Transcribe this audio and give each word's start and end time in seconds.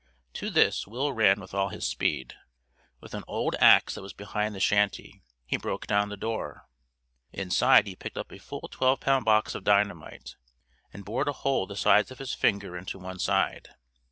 To 0.33 0.49
this 0.49 0.87
Will 0.87 1.13
ran 1.13 1.39
with 1.39 1.53
all 1.53 1.69
his 1.69 1.85
speed. 1.85 2.33
With 3.01 3.13
an 3.13 3.23
old 3.27 3.55
ax 3.59 3.93
that 3.93 4.01
was 4.01 4.13
behind 4.13 4.55
the 4.55 4.59
shanty 4.59 5.21
he 5.45 5.57
broke 5.57 5.85
down 5.85 6.09
the 6.09 6.17
door. 6.17 6.65
Inside 7.31 7.85
he 7.85 7.95
picked 7.95 8.17
up 8.17 8.31
a 8.31 8.39
full 8.39 8.67
twelve 8.71 8.99
pound 8.99 9.25
box 9.25 9.53
of 9.53 9.63
dynamite, 9.63 10.37
and 10.91 11.05
bored 11.05 11.27
a 11.27 11.33
hole 11.33 11.67
the 11.67 11.75
size 11.75 12.09
of 12.09 12.17
his 12.17 12.33
finger 12.33 12.75
into 12.75 12.97
one 12.97 13.19
side. 13.19 13.75